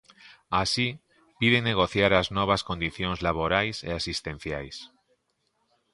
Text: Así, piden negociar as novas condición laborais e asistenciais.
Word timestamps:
Así, 0.61 0.87
piden 1.41 1.67
negociar 1.69 2.11
as 2.21 2.27
novas 2.37 2.61
condición 2.69 3.13
laborais 3.27 3.77
e 3.89 3.91
asistenciais. 3.99 4.77